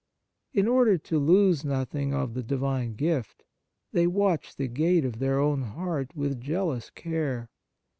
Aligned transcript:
In 0.51 0.67
order 0.67 0.97
to 0.97 1.19
lose 1.19 1.63
nothing 1.63 2.11
of 2.11 2.33
the 2.33 2.41
Divine 2.41 2.95
gift, 2.95 3.43
they 3.93 4.07
watch 4.07 4.55
the 4.55 4.67
gate 4.67 5.05
of 5.05 5.19
their 5.19 5.37
own 5.39 5.61
heart 5.61 6.15
with 6.15 6.41
jealous 6.41 6.89
care. 6.89 7.51